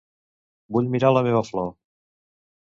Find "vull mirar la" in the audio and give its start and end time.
0.77-1.23